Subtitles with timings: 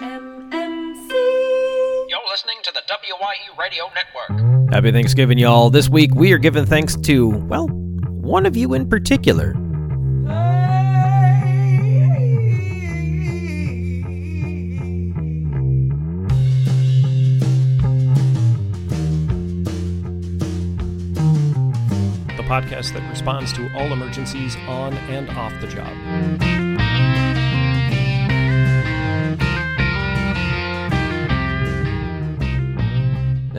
[0.00, 1.10] HMMC.
[2.08, 4.72] You're listening to the WYE Radio Network.
[4.72, 5.68] Happy Thanksgiving, y'all.
[5.68, 9.52] This week we are giving thanks to, well, one of you in particular.
[22.36, 26.69] the podcast that responds to all emergencies on and off the job.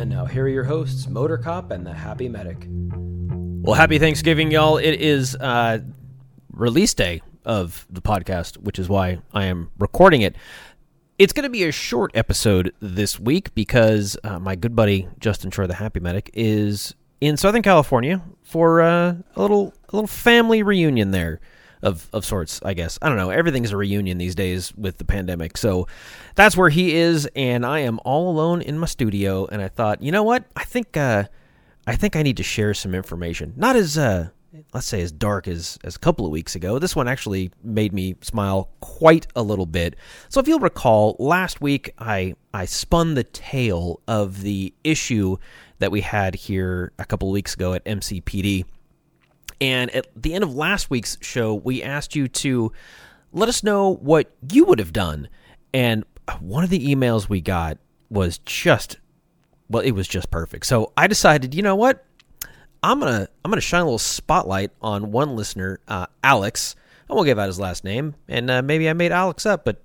[0.02, 2.66] And now here are your hosts, Motor Cop and the Happy Medic.
[2.68, 4.78] Well, happy Thanksgiving, y'all.
[4.78, 5.78] It is uh,
[6.52, 10.36] release day of the podcast, which is why I am recording it.
[11.20, 15.52] It's going to be a short episode this week because uh, my good buddy Justin
[15.52, 20.64] Shore, the Happy Medic, is in Southern California for uh, a little a little family
[20.64, 21.40] reunion there
[21.82, 22.62] of of sorts.
[22.64, 23.30] I guess I don't know.
[23.30, 25.88] Everything's a reunion these days with the pandemic, so
[26.36, 29.46] that's where he is, and I am all alone in my studio.
[29.46, 30.46] And I thought, you know what?
[30.56, 31.26] I think uh,
[31.88, 33.54] I think I need to share some information.
[33.56, 34.30] Not as uh,
[34.74, 36.80] let's say as dark as as a couple of weeks ago.
[36.80, 39.96] This one actually made me smile quite a little bit.
[40.30, 45.38] So if you'll recall, last week I I spun the tale of the issue
[45.80, 48.66] that we had here a couple of weeks ago at MCPD.
[49.62, 52.74] And at the end of last week's show, we asked you to
[53.32, 55.30] let us know what you would have done.
[55.74, 56.04] And
[56.40, 57.78] one of the emails we got
[58.10, 58.98] was just
[59.72, 60.66] well, it was just perfect.
[60.66, 62.06] So I decided, you know what?
[62.84, 66.76] I'm gonna I'm gonna shine a little spotlight on one listener, uh, Alex.
[67.10, 69.82] I won't give out his last name, and uh, maybe I made Alex up, but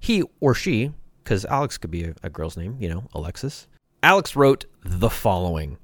[0.00, 3.66] he or she, because Alex could be a, a girl's name, you know, Alexis.
[4.02, 5.78] Alex wrote the following.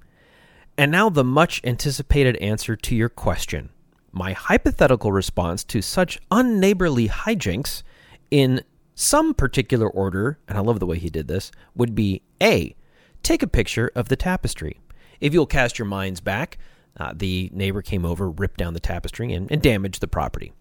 [0.80, 3.68] And now the much anticipated answer to your question.
[4.12, 7.82] My hypothetical response to such unneighborly hijinks
[8.30, 8.62] in
[8.94, 12.74] some particular order, and I love the way he did this, would be A.
[13.22, 14.80] Take a picture of the tapestry.
[15.20, 16.56] If you'll cast your minds back,
[16.96, 20.54] uh, the neighbor came over, ripped down the tapestry, and, and damaged the property.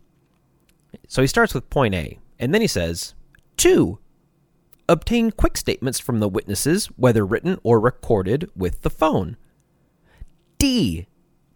[1.07, 3.15] So he starts with point A, and then he says,
[3.55, 3.97] 2.
[4.89, 9.37] Obtain quick statements from the witnesses, whether written or recorded, with the phone.
[10.59, 11.07] D.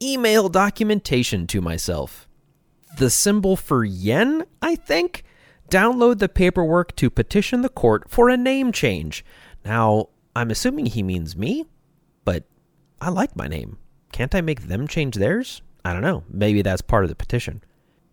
[0.02, 2.28] Email documentation to myself.
[2.97, 5.24] The symbol for yen, I think?
[5.69, 9.25] Download the paperwork to petition the court for a name change.
[9.66, 11.66] Now, I'm assuming he means me,
[12.24, 12.46] but
[13.02, 13.78] I like my name.
[14.13, 15.62] Can't I make them change theirs?
[15.84, 16.24] I don't know.
[16.30, 17.62] Maybe that's part of the petition.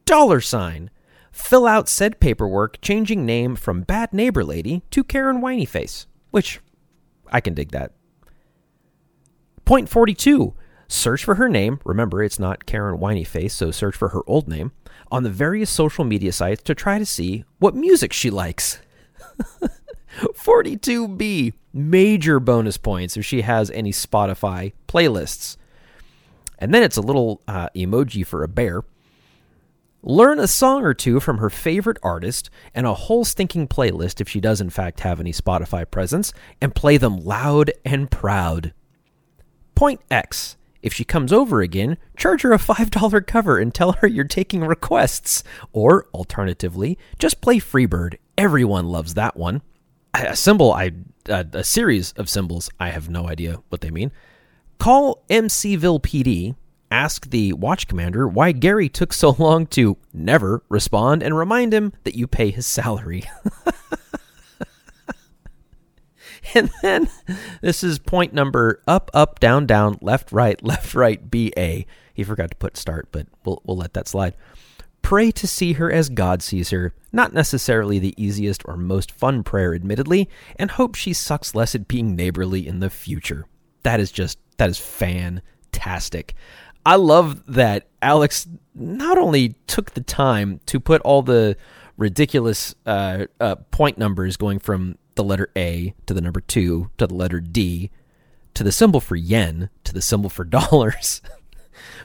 [0.06, 0.90] Dollar sign.
[1.30, 6.60] Fill out said paperwork changing name from Bad Neighbor Lady to Karen Whinyface, which
[7.28, 7.92] I can dig that.
[9.64, 10.54] Point 42.
[10.92, 11.78] Search for her name.
[11.84, 14.72] Remember, it's not Karen Whinyface, so search for her old name
[15.08, 18.80] on the various social media sites to try to see what music she likes.
[20.18, 21.52] 42B.
[21.72, 25.56] Major bonus points if she has any Spotify playlists.
[26.58, 28.82] And then it's a little uh, emoji for a bear.
[30.02, 34.28] Learn a song or two from her favorite artist and a whole stinking playlist if
[34.28, 38.74] she does, in fact, have any Spotify presence, and play them loud and proud.
[39.76, 40.56] Point X.
[40.82, 44.62] If she comes over again, charge her a $5 cover and tell her you're taking
[44.62, 45.44] requests.
[45.72, 48.16] Or, alternatively, just play Freebird.
[48.38, 49.62] Everyone loves that one.
[50.14, 50.92] A symbol, I
[51.28, 54.10] a series of symbols, I have no idea what they mean.
[54.78, 56.56] Call MCville PD,
[56.90, 61.92] ask the watch commander why Gary took so long to never respond, and remind him
[62.04, 63.24] that you pay his salary.
[66.54, 67.08] and then
[67.60, 71.84] this is point number up, up, down, down, left, right, left, right, BA.
[72.14, 74.34] He forgot to put start, but we'll, we'll let that slide.
[75.02, 76.92] Pray to see her as God sees her.
[77.12, 81.88] Not necessarily the easiest or most fun prayer, admittedly, and hope she sucks less at
[81.88, 83.46] being neighborly in the future.
[83.82, 86.34] That is just, that is fantastic.
[86.84, 91.56] I love that Alex not only took the time to put all the
[91.96, 97.06] ridiculous uh, uh, point numbers going from the letter A to the number two to
[97.06, 97.90] the letter D
[98.54, 101.20] to the symbol for yen to the symbol for dollars.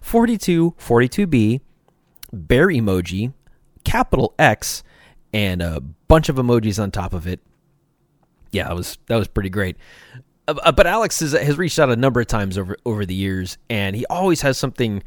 [0.01, 1.62] 42, 42B,
[2.33, 3.33] bear emoji,
[3.85, 4.83] capital X,
[5.33, 7.39] and a bunch of emojis on top of it.
[8.51, 9.77] Yeah, that was that was pretty great.
[10.47, 13.57] Uh, but Alex has, has reached out a number of times over over the years,
[13.69, 15.03] and he always has something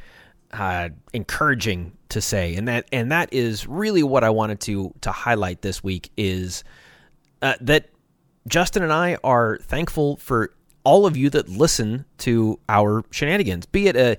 [0.52, 5.12] uh, encouraging to say, and that and that is really what I wanted to to
[5.12, 6.64] highlight this week is
[7.42, 7.88] uh, that
[8.48, 10.54] Justin and I are thankful for
[10.84, 14.18] all of you that listen to our shenanigans, be it a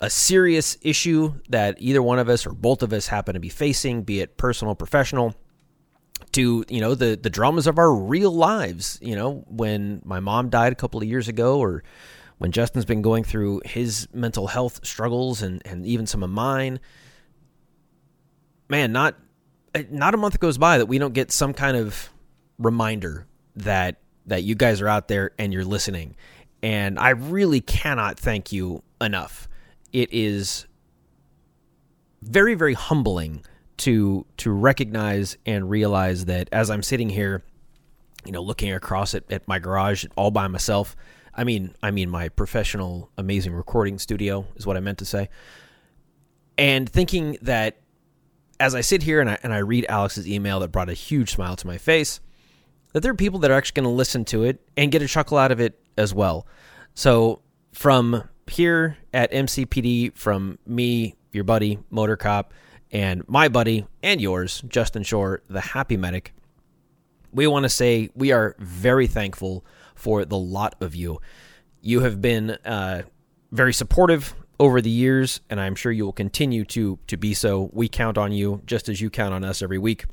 [0.00, 3.48] a serious issue that either one of us or both of us happen to be
[3.48, 5.34] facing, be it personal, professional,
[6.32, 8.98] to you know the the dramas of our real lives.
[9.00, 11.82] You know, when my mom died a couple of years ago, or
[12.38, 16.80] when Justin's been going through his mental health struggles and and even some of mine.
[18.68, 19.16] Man, not
[19.74, 22.10] eh, not a month goes by that we don't get some kind of
[22.58, 23.96] reminder that
[24.26, 26.16] that you guys are out there and you're listening.
[26.62, 29.48] And I really cannot thank you enough.
[29.92, 30.66] It is
[32.22, 33.44] very very humbling
[33.76, 37.42] to to recognize and realize that as I'm sitting here,
[38.24, 40.96] you know, looking across at, at my garage all by myself.
[41.34, 45.28] I mean, I mean my professional, amazing recording studio is what I meant to say,
[46.56, 47.78] and thinking that
[48.60, 51.32] as I sit here and I and I read Alex's email that brought a huge
[51.32, 52.20] smile to my face,
[52.94, 55.08] that there are people that are actually going to listen to it and get a
[55.08, 56.46] chuckle out of it as well.
[56.94, 57.42] So
[57.72, 62.54] from here at MCPD, from me, your buddy, Motor Cop,
[62.92, 66.32] and my buddy and yours, Justin Shore, the Happy Medic,
[67.32, 69.64] we want to say we are very thankful
[69.96, 71.20] for the lot of you.
[71.80, 73.02] You have been uh,
[73.50, 77.70] very supportive over the years, and I'm sure you will continue to to be so.
[77.72, 80.04] We count on you just as you count on us every week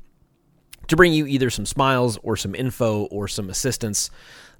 [0.92, 4.10] to bring you either some smiles or some info or some assistance.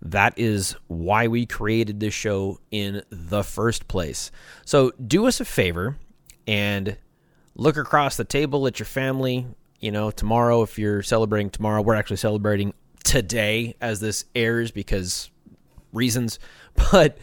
[0.00, 4.32] That is why we created this show in the first place.
[4.64, 5.98] So do us a favor
[6.46, 6.96] and
[7.54, 9.46] look across the table at your family.
[9.78, 12.72] You know, tomorrow, if you're celebrating tomorrow, we're actually celebrating
[13.04, 15.30] today as this airs because
[15.92, 16.38] reasons.
[16.90, 17.18] But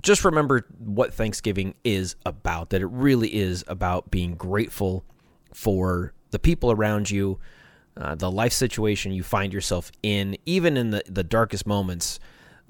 [0.00, 5.04] just remember what Thanksgiving is about that it really is about being grateful
[5.52, 7.38] for the people around you,
[7.98, 12.20] uh, the life situation you find yourself in, even in the, the darkest moments.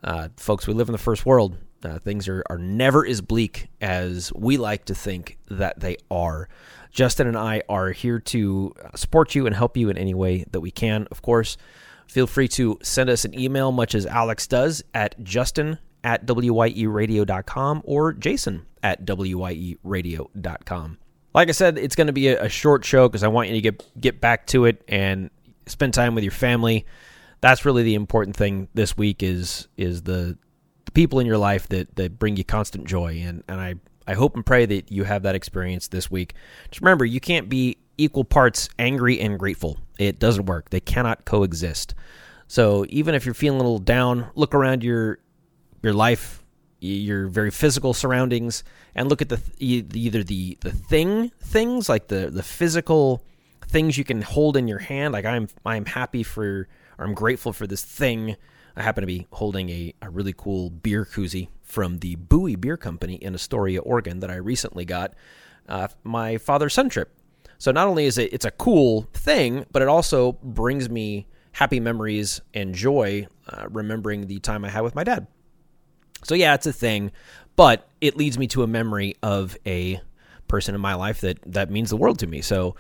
[0.03, 1.57] Uh, folks, we live in the first world.
[1.85, 6.49] Uh, things are, are never as bleak as we like to think that they are.
[6.91, 10.61] Justin and I are here to support you and help you in any way that
[10.61, 11.57] we can, of course.
[12.09, 17.83] Feel free to send us an email, much as Alex does, at justin at wyeradio.com
[17.85, 20.99] or jason at wyeradio.com.
[21.39, 23.55] Like I said, it's going to be a, a short show because I want you
[23.55, 25.31] to get get back to it and
[25.67, 26.85] spend time with your family.
[27.41, 30.37] That's really the important thing this week is is the
[30.87, 34.15] the people in your life that that bring you constant joy and and I I
[34.15, 36.35] hope and pray that you have that experience this week.
[36.73, 39.79] Just remember, you can't be equal parts angry and grateful.
[39.97, 40.71] It doesn't work.
[40.71, 41.95] They cannot coexist.
[42.49, 45.21] So even if you're feeling a little down, look around your
[45.85, 46.38] your life,
[46.81, 48.65] your very physical surroundings,
[48.95, 53.25] and look at the either the the thing things like the the physical
[53.69, 55.13] things you can hold in your hand.
[55.13, 58.37] Like I'm I'm happy for or I'm grateful for this thing.
[58.77, 62.77] I happen to be holding a, a really cool beer koozie from the Buoy Beer
[62.77, 65.15] Company in Astoria, Oregon, that I recently got
[65.69, 67.13] uh, my father's son trip.
[67.59, 71.81] So not only is it it's a cool thing, but it also brings me happy
[71.81, 75.27] memories and joy uh, remembering the time I had with my dad.
[76.25, 77.13] So yeah, it's a thing,
[77.57, 80.01] but it leads me to a memory of a
[80.47, 82.41] person in my life that that means the world to me.
[82.41, 82.75] So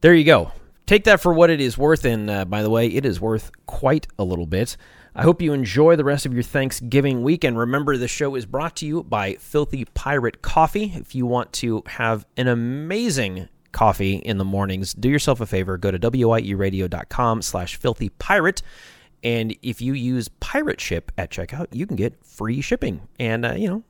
[0.00, 0.52] there you go.
[0.86, 3.50] Take that for what it is worth, and uh, by the way, it is worth
[3.66, 4.76] quite a little bit.
[5.16, 7.44] I hope you enjoy the rest of your Thanksgiving week.
[7.44, 10.92] And remember, the show is brought to you by Filthy Pirate Coffee.
[10.96, 15.78] If you want to have an amazing coffee in the mornings, do yourself a favor.
[15.78, 18.60] Go to wyeradio.com slash filthy pirate.
[19.24, 23.08] And if you use Pirate Ship at checkout, you can get free shipping.
[23.18, 23.82] And, uh, you know,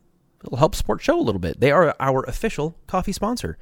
[0.45, 1.61] it'll help support show a little bit.
[1.61, 3.59] They are our official coffee sponsor.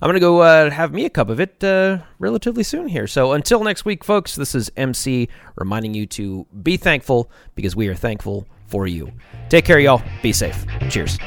[0.00, 3.06] I'm going to go uh, have me a cup of it uh, relatively soon here.
[3.06, 7.88] So until next week, folks, this is MC reminding you to be thankful because we
[7.88, 9.10] are thankful for you.
[9.48, 10.02] Take care, y'all.
[10.22, 10.64] Be safe.
[10.90, 11.18] Cheers.